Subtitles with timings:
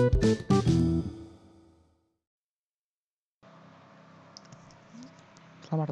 [0.00, 0.16] Selamat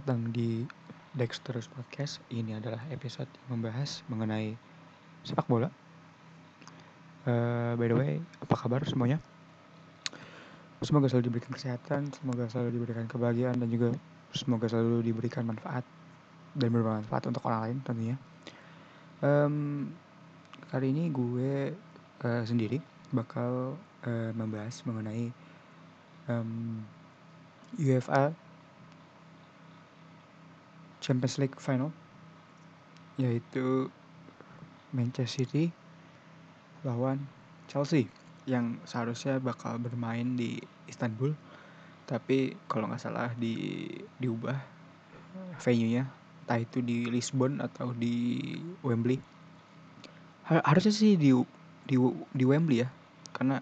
[0.00, 0.64] datang di
[1.12, 2.16] Dexterous Podcast.
[2.32, 4.56] Ini adalah episode yang membahas mengenai
[5.28, 5.68] sepak bola.
[7.28, 9.20] Uh, by the way, apa kabar semuanya?
[10.80, 13.92] Semoga selalu diberikan kesehatan, semoga selalu diberikan kebahagiaan, dan juga
[14.32, 15.84] semoga selalu diberikan manfaat
[16.56, 18.16] dan bermanfaat untuk orang lain tentunya.
[19.20, 19.92] Um,
[20.72, 21.76] kali ini gue
[22.24, 25.32] uh, sendiri bakal uh, membahas mengenai
[26.28, 26.82] um,
[27.76, 28.32] UFA
[31.00, 31.92] Champions League final
[33.18, 33.90] yaitu
[34.94, 35.74] Manchester City
[36.86, 37.26] lawan
[37.66, 38.06] Chelsea
[38.48, 41.34] yang seharusnya bakal bermain di Istanbul
[42.08, 43.84] tapi kalau nggak salah di
[44.16, 44.56] diubah
[45.60, 46.08] venue-nya
[46.48, 48.40] entah itu di Lisbon atau di
[48.80, 49.20] Wembley.
[50.48, 51.28] Harusnya sih di
[51.88, 51.96] di
[52.36, 52.88] di Wembley ya.
[53.32, 53.58] Karena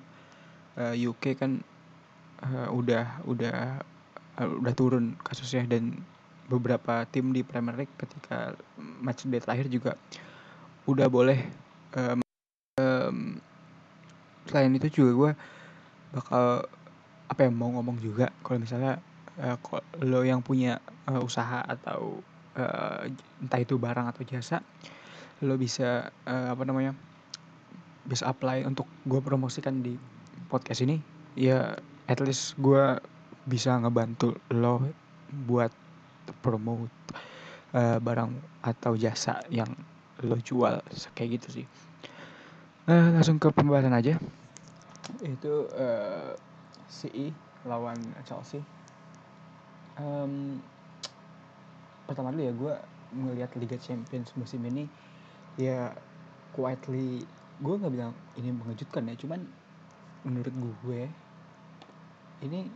[0.76, 1.62] uh, eh, UK kan
[2.42, 3.80] uh, udah udah
[4.42, 6.02] uh, udah turun kasusnya dan
[6.46, 9.98] beberapa tim di Premier League ketika match day terakhir juga
[10.86, 11.42] udah boleh
[11.98, 12.22] um,
[12.78, 13.18] um,
[14.46, 15.30] selain itu juga gue
[16.14, 16.62] bakal
[17.26, 19.02] apa ya mau ngomong juga kalau misalnya
[19.42, 19.58] uh,
[20.06, 20.78] lo yang punya
[21.10, 22.22] uh, usaha atau
[22.54, 23.02] uh,
[23.42, 24.62] entah itu barang atau jasa
[25.42, 26.94] lo bisa uh, apa namanya
[28.06, 29.98] bisa apply untuk gue promosikan di
[30.46, 31.02] podcast ini
[31.34, 31.74] ya
[32.06, 32.96] at least gue
[33.46, 34.82] bisa ngebantu lo
[35.46, 35.70] buat
[36.42, 36.90] promote
[37.74, 38.30] uh, barang
[38.62, 39.68] atau jasa yang
[40.24, 40.80] lo jual
[41.14, 41.66] kayak gitu sih.
[42.86, 44.14] Uh, langsung ke pembahasan aja.
[45.22, 46.34] Itu uh,
[47.66, 48.62] lawan Chelsea.
[49.98, 50.62] Um,
[52.06, 52.74] pertama dulu ya gue
[53.16, 54.86] melihat Liga Champions musim ini
[55.58, 55.90] ya
[56.54, 59.40] quietly gue nggak bilang ini mengejutkan ya cuman
[60.28, 60.52] menurut
[60.84, 61.08] gue
[62.44, 62.68] ini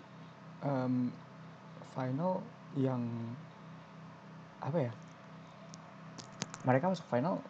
[0.65, 1.13] um,
[1.93, 2.41] final
[2.79, 3.03] yang
[4.61, 4.93] apa ya
[6.65, 7.41] mereka masuk final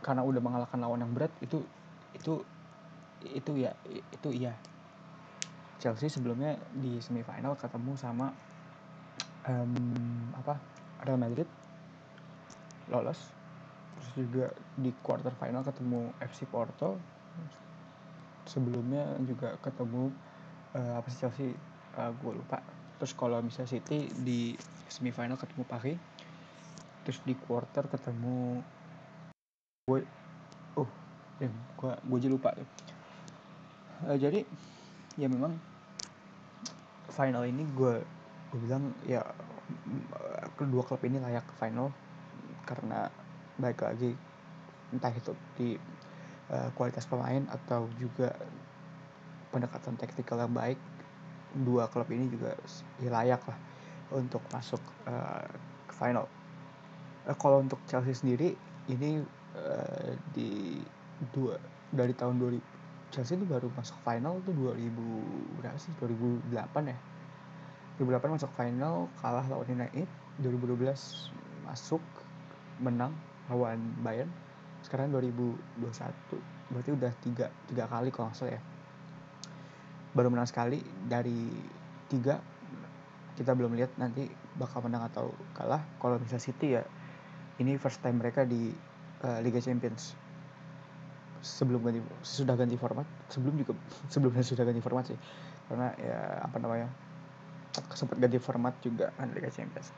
[0.00, 1.60] karena udah mengalahkan lawan yang berat itu
[2.16, 2.40] itu
[3.24, 4.54] itu ya itu iya.
[5.76, 8.32] Chelsea sebelumnya di semifinal ketemu sama
[9.44, 10.56] um, apa
[11.04, 11.44] Real Madrid
[12.88, 13.35] lolos
[14.16, 16.96] juga di quarter final ketemu FC Porto.
[18.48, 20.08] Sebelumnya juga ketemu
[20.72, 21.52] uh, apa sih Chelsea?
[21.96, 22.64] Uh, gue lupa.
[22.96, 24.56] Terus kalau misalnya City di
[24.88, 25.98] semifinal ketemu Paris.
[27.04, 28.64] Terus di quarter ketemu
[29.86, 30.02] gue
[30.74, 30.90] oh
[31.38, 32.50] ya gue gue aja lupa.
[32.56, 32.68] Tuh
[34.04, 34.44] uh, jadi
[35.16, 35.56] ya memang
[37.08, 38.04] final ini gue
[38.52, 39.24] gue bilang ya
[40.54, 41.90] kedua klub ini layak ke final
[42.68, 43.08] karena
[43.56, 44.12] baik lagi
[44.94, 45.68] entah itu di
[46.52, 48.30] uh, kualitas pemain atau juga
[49.50, 50.78] pendekatan taktikal yang baik
[51.64, 52.52] dua klub ini juga
[53.00, 53.58] ya layak lah
[54.12, 55.48] untuk masuk uh,
[55.88, 56.28] ke final.
[57.24, 58.54] Uh, kalau untuk Chelsea sendiri
[58.86, 59.24] ini
[59.56, 60.78] uh, di
[61.32, 61.56] dua
[61.90, 62.60] dari tahun 2000
[63.14, 65.94] Chelsea itu baru masuk final tuh 2000 berapa sih?
[66.02, 66.98] 2008 ya?
[68.02, 70.04] 2008 masuk final kalah lawan United.
[70.44, 70.84] 2012
[71.64, 72.02] masuk
[72.82, 73.14] menang
[73.50, 74.30] lawan Bayern
[74.86, 78.60] sekarang 2021 berarti udah tiga tiga kali kalau nggak ya.
[80.14, 81.50] Baru menang sekali dari
[82.10, 82.38] tiga.
[83.36, 84.24] Kita belum lihat nanti
[84.56, 85.82] bakal menang atau kalah.
[86.00, 86.82] Kalau misalnya City ya
[87.60, 88.72] ini first time mereka di
[89.26, 90.16] uh, Liga Champions.
[91.44, 93.04] Sebelum ganti sudah ganti format.
[93.28, 93.76] Sebelum juga
[94.12, 95.18] sebelumnya sudah ganti format sih.
[95.68, 96.88] Karena ya apa namanya
[97.92, 99.92] sempat ganti format juga kan Liga Champions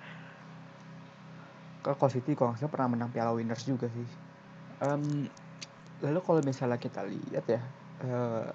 [1.82, 4.08] kalau City kalau nggak pernah menang Piala Winners juga sih
[4.82, 5.26] um,
[6.02, 7.60] lalu kalau misalnya kita lihat ya
[8.06, 8.46] uh,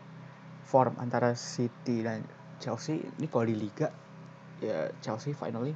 [0.63, 2.23] form antara City dan
[2.63, 3.91] Chelsea ini kalau di Liga
[4.63, 5.75] ya Chelsea finally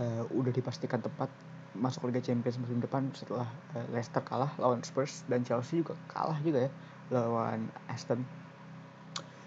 [0.00, 1.28] uh, udah dipastikan tempat
[1.74, 6.38] masuk Liga Champions musim depan setelah uh, Leicester kalah lawan Spurs dan Chelsea juga kalah
[6.40, 6.72] juga ya
[7.12, 8.24] lawan Aston.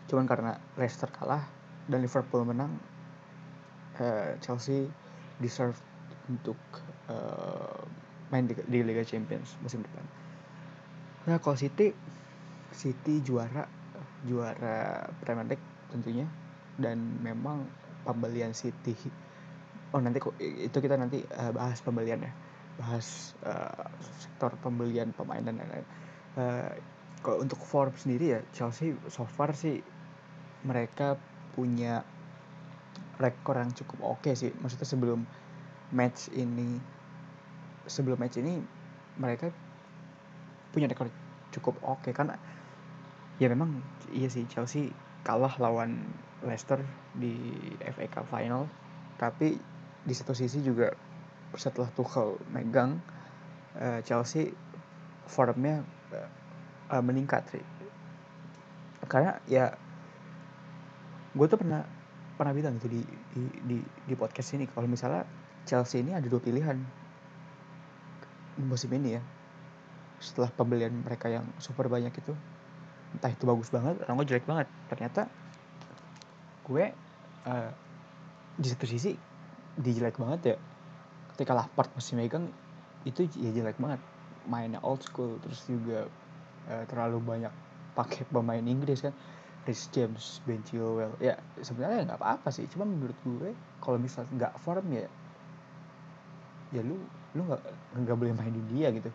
[0.07, 1.42] Cuman karena Leicester kalah
[1.88, 2.72] dan Liverpool menang,
[3.98, 4.86] uh, Chelsea
[5.42, 5.75] deserve
[6.28, 6.60] untuk
[7.12, 7.80] uh,
[8.31, 10.04] main di, di Liga Champions musim depan.
[11.27, 11.92] Nah kalau City,
[12.71, 13.68] City juara
[14.27, 16.27] juara Premier League tentunya.
[16.77, 17.65] Dan memang
[18.06, 18.94] pembelian City
[19.95, 22.31] oh nanti itu kita nanti uh, bahas pembelian ya.
[22.77, 23.88] Bahas uh,
[24.21, 25.88] sektor pembelian pemain dan lain-lain.
[26.38, 26.69] Uh,
[27.25, 29.81] kalau untuk Forbes sendiri ya Chelsea so far sih
[30.62, 31.18] mereka
[31.57, 32.06] punya
[33.18, 34.51] rekor yang cukup oke okay sih.
[34.62, 35.25] Maksudnya sebelum
[35.89, 36.77] match ini
[37.88, 38.62] sebelum match ini
[39.18, 39.50] mereka
[40.72, 41.10] punya rekor
[41.56, 42.04] cukup oke.
[42.06, 42.13] Okay.
[42.13, 42.38] karena
[43.42, 43.81] ya memang
[44.13, 44.92] iya sih Chelsea
[45.25, 46.04] kalah lawan
[46.45, 46.84] Leicester
[47.18, 48.69] di FA Cup final.
[49.18, 49.57] Tapi
[50.06, 50.94] di satu sisi juga
[51.57, 53.01] setelah Tuchel megang
[53.80, 54.54] uh, Chelsea
[55.28, 55.83] formnya
[56.92, 57.66] uh, meningkat sih
[59.07, 59.72] karena ya
[61.31, 61.88] gue tuh pernah
[62.36, 63.01] pernah bilang gitu di
[63.33, 65.24] di di, di podcast ini kalau misalnya
[65.63, 66.78] Chelsea ini ada dua pilihan
[68.65, 69.21] musim ini ya.
[70.18, 72.33] Setelah pembelian mereka yang super banyak itu
[73.15, 74.68] entah itu bagus banget atau jelek banget.
[74.89, 75.21] Ternyata
[76.68, 76.86] gue
[77.48, 77.71] uh,
[78.57, 79.13] di satu sisi
[79.77, 80.56] di jelek banget ya.
[81.36, 82.50] Ketika Lampard masih megang
[83.06, 84.01] itu ya jelek banget.
[84.50, 86.07] Mainnya old school terus juga
[86.71, 87.54] uh, terlalu banyak
[87.94, 89.13] pakai pemain Inggris kan.
[89.68, 92.63] Rhys James, Ben Chilwell ya sebenarnya nggak apa-apa sih.
[92.71, 93.51] Cuma menurut gue
[93.83, 95.06] kalau misalnya nggak form ya
[96.75, 97.00] ya lu
[97.36, 97.62] lu nggak
[98.04, 99.12] nggak boleh main di dia gitu.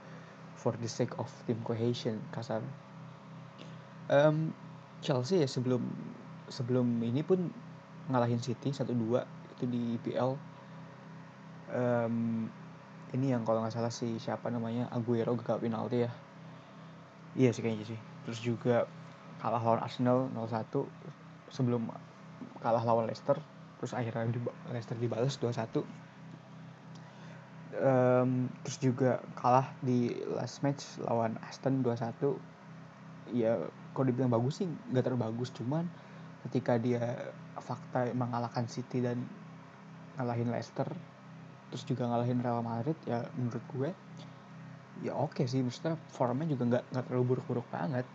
[0.56, 2.62] For the sake of team cohesion kasar
[4.12, 4.54] um,
[5.02, 5.82] Chelsea ya sebelum
[6.46, 7.50] sebelum ini pun
[8.10, 8.92] ngalahin City 1-2
[9.58, 10.36] itu di IPL
[11.72, 12.46] um,
[13.12, 16.10] ini yang kalau nggak salah si siapa namanya Aguero gagal penalti ya.
[17.36, 18.00] Iya sih kayaknya sih.
[18.24, 18.76] Terus juga
[19.40, 20.88] kalah lawan Arsenal 0-1
[21.52, 21.92] sebelum
[22.64, 23.36] kalah lawan Leicester.
[23.80, 24.40] Terus akhirnya di,
[24.72, 25.84] Leicester dibalas 2-1
[27.78, 33.56] um, terus juga kalah di last match lawan Aston 2-1 ya
[33.96, 35.84] kalau dibilang bagus sih nggak terlalu bagus cuman
[36.48, 37.32] ketika dia
[37.62, 39.22] fakta mengalahkan City dan
[40.18, 40.88] ngalahin Leicester
[41.72, 43.90] terus juga ngalahin Real Madrid ya menurut gue
[45.00, 45.60] ya oke okay sih.
[45.60, 48.06] Maksudnya formnya juga nggak nggak terlalu buruk-buruk banget.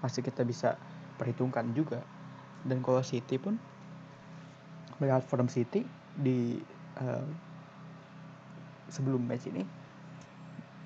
[0.00, 0.78] Masih kita bisa
[1.20, 2.00] perhitungkan juga.
[2.62, 3.58] Dan kalau City pun
[4.98, 5.82] melihat form City
[6.14, 6.58] di
[6.98, 7.26] uh,
[8.88, 9.62] sebelum match ini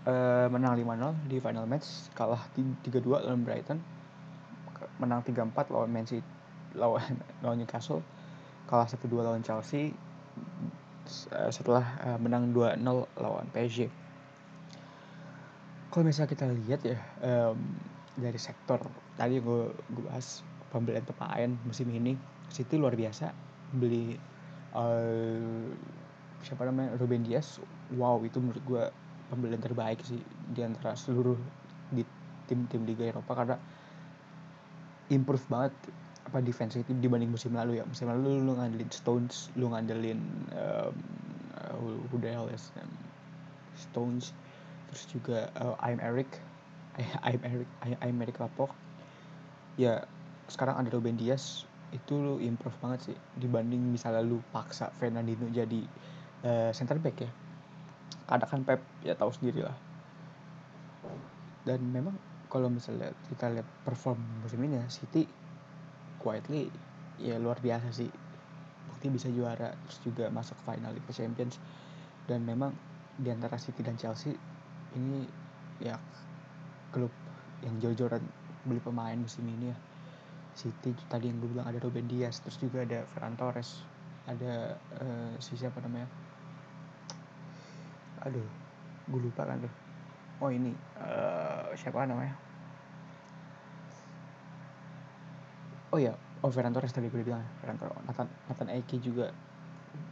[0.06, 3.78] uh, menang 5-0 di final match kalah 3-2 lawan Brighton
[4.98, 6.26] menang 3-4 lawan Man City
[6.74, 8.02] lawan lawan Newcastle
[8.66, 9.92] kalah 1-2 lawan Chelsea
[11.32, 12.82] uh, setelah uh, menang 2-0
[13.18, 13.88] lawan PSG
[15.92, 17.56] kalau misalnya kita lihat ya um,
[18.16, 18.80] dari sektor
[19.16, 20.40] tadi gue gue bahas
[20.72, 22.16] pembelian pemain musim ini
[22.48, 23.32] City luar biasa
[23.76, 24.16] beli
[24.72, 25.68] uh,
[26.40, 27.60] siapa namanya Ruben Dias
[27.96, 28.84] wow itu menurut gue
[29.32, 30.20] pembelian terbaik sih
[30.52, 31.36] di antara seluruh
[31.88, 32.04] di
[32.48, 33.56] tim-tim Liga Eropa karena
[35.08, 35.72] improve banget
[36.22, 37.84] apa defense itu dibanding musim lalu ya.
[37.88, 40.20] Musim lalu lu ngandelin Stones lu ngandelin
[40.54, 40.94] um,
[41.72, 42.92] uh, um,
[43.76, 44.32] Stones
[44.92, 46.28] terus juga uh, I'm Eric
[47.24, 47.68] I'm Eric
[48.04, 48.76] I'm Eric Lapok
[49.80, 50.04] ya
[50.52, 55.80] sekarang ada Ruben Dias itu lu improve banget sih dibanding misalnya lu paksa Fernandinho jadi
[56.44, 57.30] uh, center back ya
[58.28, 59.76] kadang kan Pep ya tahu sendiri lah
[61.62, 62.14] dan memang
[62.50, 65.24] kalau misalnya kita lihat perform musim ini ya City
[66.18, 66.68] quietly
[67.22, 68.10] ya luar biasa sih.
[68.90, 71.56] Bukti bisa juara terus juga masuk final Liga Champions.
[72.26, 72.74] Dan memang
[73.16, 74.34] di antara City dan Chelsea
[74.98, 75.26] ini
[75.82, 75.96] ya
[76.92, 77.10] klub
[77.62, 78.22] yang jor-joran
[78.66, 79.78] beli pemain musim ini ya.
[80.52, 83.80] City tadi yang gue bilang ada Ruben Dias terus juga ada Ferran Torres
[84.28, 86.04] ada uh, si siapa namanya
[88.22, 88.48] aduh
[89.10, 89.74] gue lupa kan tuh.
[90.42, 92.34] Oh ini uh, siapa namanya?
[95.92, 99.30] Oh ya oh Ferran Torres tadi gue bilang Ferran Torres Nathan Nathan Eki juga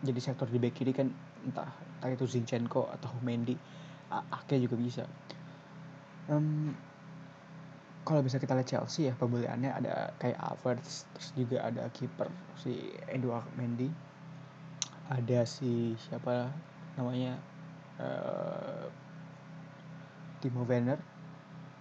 [0.04, 1.08] jadi sektor di back kiri kan.
[1.40, 3.56] Entah entah itu Zinchenko atau Mendy
[4.10, 5.04] Ake juga bisa.
[6.26, 6.74] Um,
[8.02, 12.26] kalau bisa kita lihat Chelsea ya pembeliannya ada kayak Havertz terus juga ada kiper
[12.58, 13.86] si Edouard Mendy.
[15.10, 16.50] Ada si siapa
[16.98, 17.38] namanya
[18.00, 18.88] uh,
[20.40, 20.96] Timo Werner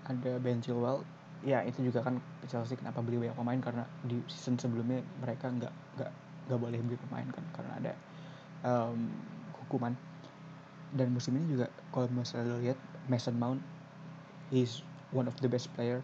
[0.05, 1.01] ada Ben Chilwell.
[1.47, 2.19] Ya itu juga kan
[2.51, 3.59] Chelsea kenapa beli banyak pemain?
[3.63, 6.11] Karena di season sebelumnya mereka nggak nggak
[6.51, 7.93] nggak boleh beli pemain kan karena ada
[8.67, 8.99] um,
[9.63, 9.95] hukuman.
[10.91, 13.61] Dan musim ini juga kalau misalnya lihat Mason Mount
[14.51, 14.83] is
[15.15, 16.01] one of the best player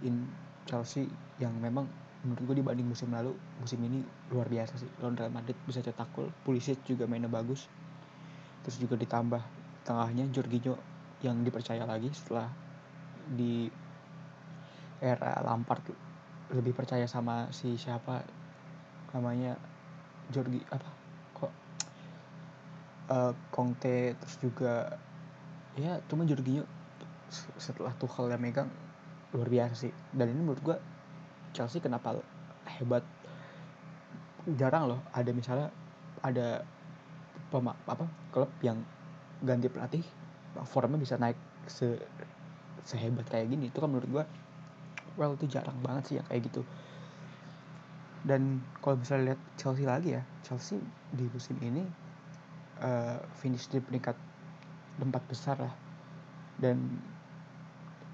[0.00, 0.24] in
[0.64, 1.10] Chelsea
[1.42, 1.84] yang memang
[2.24, 4.00] menurut gue dibanding musim lalu musim ini
[4.32, 4.88] luar biasa sih.
[5.02, 7.68] Lawan Real Madrid bisa cetak gol Pulisic juga mainnya bagus
[8.68, 9.40] terus juga ditambah
[9.88, 10.76] tengahnya Jorginho
[11.24, 12.52] yang dipercaya lagi setelah
[13.32, 13.64] di
[15.00, 15.88] era Lampard
[16.52, 18.20] lebih percaya sama si siapa
[19.16, 19.56] namanya
[20.28, 20.90] Jorgi apa?
[21.32, 21.52] Kok
[23.08, 25.00] uh, Conte terus juga
[25.80, 26.68] ya cuma Jorginho
[27.56, 28.68] setelah Tuchel yang megang
[29.32, 29.92] luar biasa sih.
[30.12, 30.76] Dan ini menurut gue
[31.56, 32.20] Chelsea kenapa
[32.68, 33.00] hebat?
[34.60, 35.72] Jarang loh ada misalnya
[36.20, 36.68] ada
[37.88, 38.78] apa klub yang
[39.42, 40.04] ganti pelatih
[40.66, 41.98] formnya bisa naik se
[42.84, 43.68] sehebat kayak gini.
[43.68, 44.24] Itu kan menurut gue
[45.18, 46.62] well itu jarang banget sih yang kayak gitu.
[48.26, 50.78] Dan kalau bisa lihat Chelsea lagi ya Chelsea
[51.14, 51.82] di musim ini
[52.82, 54.16] uh, finish di peringkat
[54.98, 55.74] empat besar lah.
[56.58, 56.98] Dan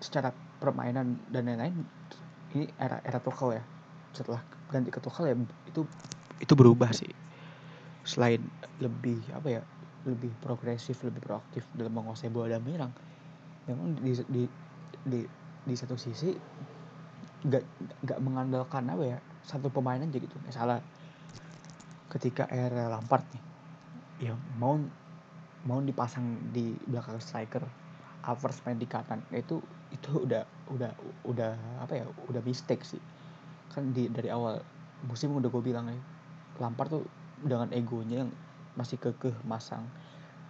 [0.04, 0.28] secara
[0.61, 1.76] permainan dan lain-lain
[2.52, 3.64] ini era era Tuchel ya.
[4.12, 5.35] Setelah ganti ke Tuchel ya
[5.71, 5.87] itu
[6.43, 7.09] itu berubah sih
[8.04, 8.40] selain
[8.78, 9.62] lebih apa ya
[10.04, 12.92] lebih progresif lebih proaktif dalam menguasai bola dan menyerang
[13.64, 14.42] memang di di
[15.04, 15.20] di,
[15.64, 16.37] di satu sisi
[17.49, 17.64] gak
[18.04, 20.37] gak mengandalkan apa ya satu pemain aja gitu.
[20.44, 20.80] Misalnya
[22.12, 23.44] ketika era Lampard nih
[24.30, 24.76] ya mau
[25.64, 27.64] mau dipasang di belakang striker
[28.25, 29.61] Avers main di kanan itu
[29.92, 30.90] itu udah udah
[31.28, 31.52] udah
[31.84, 33.00] apa ya udah mistake sih.
[33.73, 34.61] Kan di dari awal
[35.04, 36.00] musim udah gue bilang ya
[36.61, 37.04] Lampard tuh
[37.43, 38.33] dengan egonya yang
[38.75, 39.87] masih kekeh masang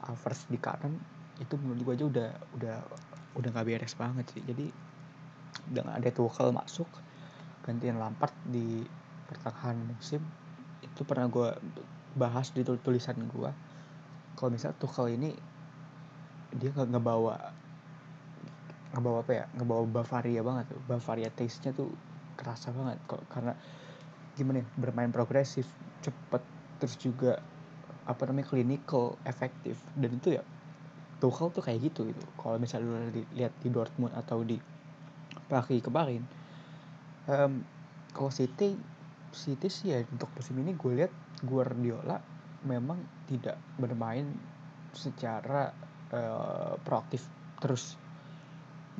[0.04, 1.00] Avers di kanan
[1.40, 2.76] itu menurut gue aja udah udah
[3.40, 4.42] udah nggak beres banget sih.
[4.44, 4.66] Jadi
[5.70, 6.86] dengan ada Tuchel masuk
[7.64, 8.84] gantian Lampard di
[9.24, 10.20] pertengahan musim
[10.84, 11.48] itu pernah gue
[12.14, 13.50] bahas di tulisan gue
[14.34, 15.30] kalau misal Tuchel ini
[16.54, 17.34] dia nggak ngebawa
[18.94, 20.80] ngebawa apa ya ngebawa Bavaria banget tuh.
[20.86, 21.90] Bavaria taste-nya tuh
[22.38, 22.98] kerasa banget.
[23.10, 23.54] Kok karena
[24.34, 25.66] gimana ya bermain progresif
[26.02, 26.42] cepet
[26.84, 27.40] terus juga
[28.04, 30.44] apa namanya clinical efektif dan itu ya
[31.16, 32.20] Tuchel tuh kayak gitu gitu.
[32.36, 34.60] Kalau misalnya lu lihat di Dortmund atau di
[35.48, 36.20] Paris kemarin
[37.24, 37.64] um,
[38.12, 38.76] kalau City
[39.32, 42.20] City sih ya untuk musim ini gue lihat Guardiola
[42.68, 44.28] memang tidak bermain
[44.92, 45.72] secara
[46.12, 47.24] uh, proaktif
[47.64, 47.96] terus.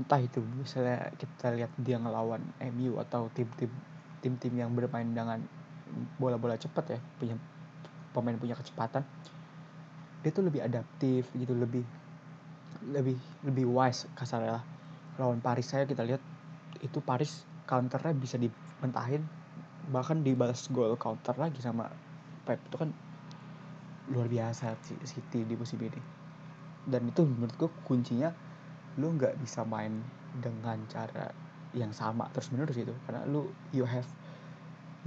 [0.01, 2.41] Entah itu misalnya kita lihat dia ngelawan
[2.73, 3.69] MU atau tim-tim
[4.25, 5.45] tim-tim yang bermain dengan
[6.17, 7.37] bola-bola cepat ya punya
[8.15, 9.03] pemain punya kecepatan
[10.23, 11.83] dia tuh lebih adaptif gitu lebih
[12.89, 14.63] lebih lebih wise kasarnya
[15.19, 16.23] lawan Paris saya kita lihat
[16.81, 19.25] itu Paris counternya bisa dimentahin
[19.93, 21.89] bahkan dibalas gol counter lagi sama
[22.45, 22.61] Pep.
[22.69, 22.93] Itu kan
[24.13, 26.01] luar biasa City di musim ini.
[26.85, 28.33] Dan itu menurut gue kuncinya
[29.01, 30.05] lu nggak bisa main
[30.39, 31.33] dengan cara
[31.75, 32.93] yang sama terus menerus gitu.
[33.09, 34.09] Karena lu you have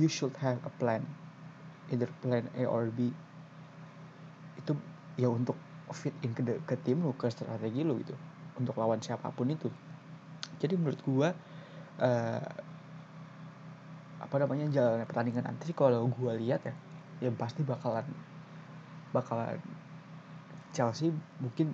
[0.01, 1.05] you should have a plan
[1.91, 3.11] either plan A or B
[4.57, 4.73] itu
[5.15, 5.55] ya untuk
[5.95, 8.15] fit in ke, ke tim lu ke strategi lu gitu
[8.59, 9.69] untuk lawan siapa pun itu.
[10.57, 11.29] Jadi menurut gua
[12.01, 12.49] uh,
[14.17, 16.73] apa namanya jalan pertandingan nanti kalau gua lihat ya
[17.21, 18.05] ya pasti bakalan
[19.15, 19.57] bakalan
[20.75, 21.09] Chelsea
[21.41, 21.73] mungkin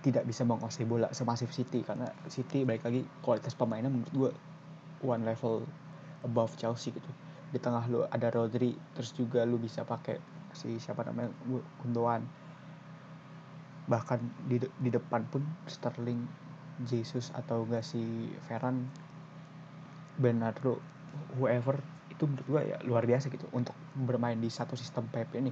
[0.00, 4.30] tidak bisa menguasai bola semasif City karena City baik lagi kualitas pemainnya menurut gue
[5.04, 5.64] one level
[6.24, 7.10] above Chelsea gitu
[7.50, 10.18] di tengah lu ada Rodri terus juga lu bisa pakai
[10.54, 11.30] si siapa namanya
[11.82, 12.22] Gundogan.
[13.90, 16.22] Bahkan di di depan pun Sterling
[16.86, 18.86] Jesus atau enggak si Ferran
[20.16, 20.78] Bernardo
[21.36, 21.76] whoever
[22.10, 25.50] itu menurut gue ya luar biasa gitu untuk bermain di satu sistem Pep ini.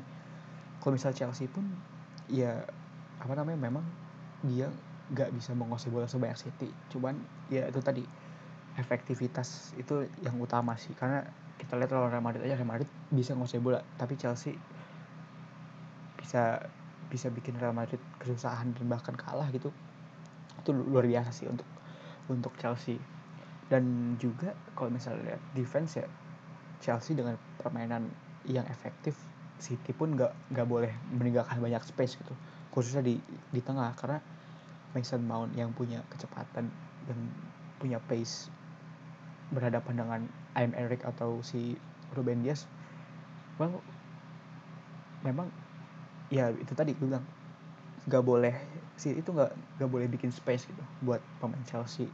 [0.78, 1.64] Kalau misal Chelsea pun
[2.28, 2.62] ya
[3.18, 3.82] apa namanya memang
[4.44, 4.70] dia
[5.08, 6.68] nggak bisa menguasai bola sebanyak City.
[6.92, 7.16] Cuman
[7.48, 8.04] ya itu tadi
[8.76, 10.92] efektivitas itu yang utama sih.
[10.92, 11.24] Karena
[11.58, 14.54] kita lihat lawan Real Madrid aja Real Madrid bisa menguasai bola tapi Chelsea
[16.18, 16.62] bisa
[17.08, 19.72] bisa bikin Real Madrid kesusahan dan bahkan kalah gitu.
[20.60, 21.64] Itu luar biasa sih untuk
[22.28, 23.00] untuk Chelsea.
[23.68, 26.06] Dan juga kalau misalnya lihat defense ya
[26.84, 28.08] Chelsea dengan permainan
[28.44, 29.16] yang efektif
[29.58, 32.34] City pun nggak nggak boleh meninggalkan banyak space gitu.
[32.70, 33.18] Khususnya di
[33.50, 34.22] di tengah karena
[34.94, 36.70] Mason Mount yang punya kecepatan
[37.08, 37.18] dan
[37.82, 38.52] punya pace
[39.50, 40.20] berhadapan dengan
[40.58, 41.78] I'm Eric atau si
[42.18, 42.66] Ruben Dias
[43.62, 43.78] well
[45.22, 45.46] memang
[46.34, 47.24] ya itu tadi gue bilang
[48.08, 48.54] nggak boleh
[48.98, 52.10] si itu nggak nggak boleh bikin space gitu buat pemain Chelsea.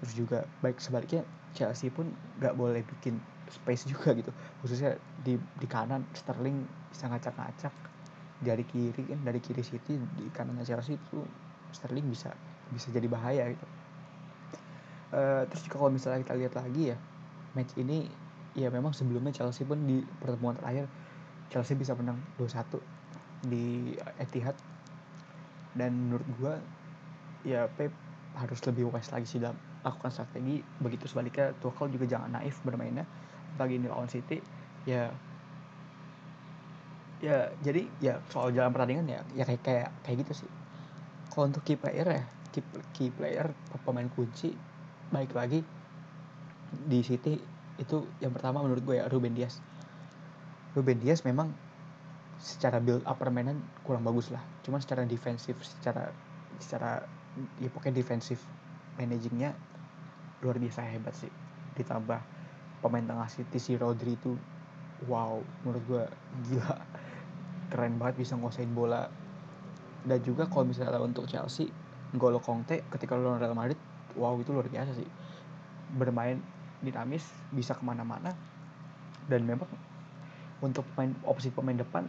[0.00, 1.22] Terus juga baik sebaliknya
[1.52, 2.08] Chelsea pun
[2.40, 3.20] nggak boleh bikin
[3.52, 4.32] space juga gitu.
[4.64, 7.74] Khususnya di di kanan Sterling bisa ngacak-ngacak
[8.40, 11.20] dari kiri kan dari kiri City di kanan Chelsea itu
[11.74, 12.32] Sterling bisa
[12.72, 13.66] bisa jadi bahaya gitu.
[15.14, 16.98] Uh, terus kalau misalnya kita lihat lagi ya
[17.54, 18.06] match ini
[18.54, 20.86] ya memang sebelumnya Chelsea pun di pertemuan terakhir
[21.50, 22.78] Chelsea bisa menang 2-1
[23.46, 24.54] di Etihad.
[25.74, 26.54] Dan menurut gua
[27.42, 27.90] ya Pep
[28.34, 30.62] harus lebih wise lagi sih dalam lakukan strategi.
[30.82, 33.06] Begitu sebaliknya Tuchel juga jangan naif bermainnya
[33.58, 34.38] bagi ini lawan City.
[34.86, 35.10] Ya
[37.22, 40.50] ya jadi ya soal jalan pertandingan ya ya kayak kayak kayak gitu sih.
[41.30, 42.62] Kalau untuk key player ya key,
[42.94, 43.50] key player
[43.82, 44.54] pemain kunci
[45.10, 45.62] baik lagi
[46.86, 47.38] di City
[47.78, 49.58] itu yang pertama menurut gue ya Ruben Dias.
[50.74, 51.50] Ruben Dias memang
[52.38, 54.42] secara build up permainan kurang bagus lah.
[54.66, 56.10] Cuman secara defensif secara
[56.58, 57.02] secara
[57.58, 58.38] ya pokoknya defensif
[59.00, 59.54] managingnya
[60.42, 61.30] luar biasa hebat sih.
[61.74, 62.20] Ditambah
[62.84, 64.36] pemain tengah City si Rodri itu
[65.10, 66.04] wow menurut gue
[66.50, 66.78] gila.
[67.72, 69.10] Keren banget bisa nguasain bola.
[70.04, 71.72] Dan juga kalau misalnya untuk Chelsea
[72.14, 73.80] Golo Conte ketika lawan Real Madrid
[74.14, 75.08] wow itu luar biasa sih.
[75.96, 76.38] Bermain
[76.84, 78.30] dinamis bisa ke mana-mana.
[79.24, 79.68] Dan memang
[80.60, 82.04] untuk pemain opsi pemain depan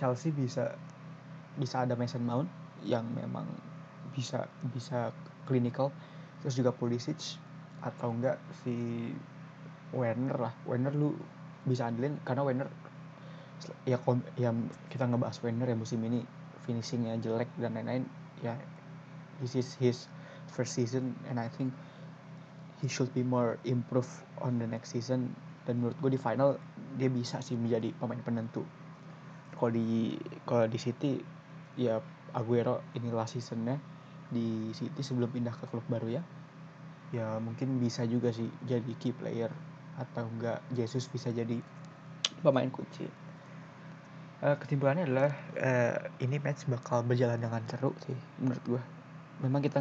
[0.00, 0.74] Chelsea bisa
[1.54, 2.50] bisa ada Mason Mount
[2.82, 3.46] yang memang
[4.12, 5.14] bisa bisa
[5.46, 5.94] klinikal
[6.42, 7.38] terus juga Pulisic
[7.80, 8.74] atau enggak si
[9.94, 10.54] Werner lah.
[10.66, 11.14] Werner lu
[11.64, 12.68] bisa andelin karena Werner
[13.88, 13.96] ya
[14.36, 16.20] yang kita ngebahas Werner ya musim ini
[16.66, 18.04] finishingnya jelek dan lain-lain.
[18.42, 18.58] Ya
[19.40, 20.10] this is his
[20.52, 21.70] first season and I think
[22.82, 24.08] he should be more improve
[24.42, 25.30] on the next season.
[25.64, 26.58] Dan menurut gue di final
[26.98, 28.64] dia bisa sih menjadi pemain penentu.
[29.54, 31.20] Kalau di kalau di City
[31.78, 32.00] ya
[32.34, 33.78] Aguero inilah seasonnya.
[34.32, 36.22] Di City sebelum pindah ke klub baru ya.
[37.14, 39.52] Ya mungkin bisa juga sih jadi key player
[39.94, 41.62] atau enggak Jesus bisa jadi
[42.42, 43.06] pemain kunci.
[44.44, 48.82] Uh, kesimpulannya adalah uh, ini match bakal berjalan dengan seru sih menurut gue
[49.40, 49.80] memang kita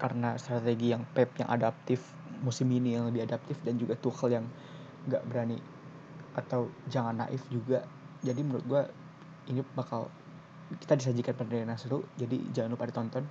[0.00, 2.00] karena strategi yang Pep yang adaptif
[2.42, 4.46] musim ini yang lebih adaptif dan juga Tuchel yang
[5.08, 5.58] nggak berani
[6.36, 7.82] atau jangan naif juga.
[8.22, 8.82] Jadi menurut gue
[9.54, 10.10] ini bakal
[10.68, 13.24] kita disajikan pertandingan seru jadi jangan lupa ditonton.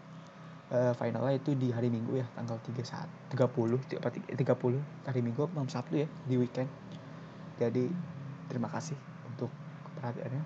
[0.67, 5.71] Uh, finalnya itu di hari Minggu ya tanggal 31 30 apa 30 hari Minggu malam
[5.71, 6.67] Sabtu ya di weekend.
[7.55, 7.87] Jadi
[8.51, 8.99] terima kasih
[9.31, 9.47] untuk
[9.95, 10.43] perhatiannya.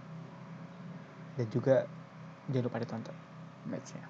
[1.41, 1.89] Dan juga
[2.54, 3.15] jangan lupa ditonton
[3.65, 4.02] matchnya